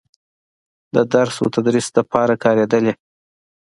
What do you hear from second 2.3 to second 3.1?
کارېدلې